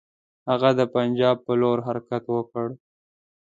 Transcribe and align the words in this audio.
هغه 0.49 0.69
د 0.79 0.81
پنجاب 0.93 1.37
پر 1.45 1.55
لور 1.61 1.77
حرکت 1.87 2.23
وکړ. 2.35 2.67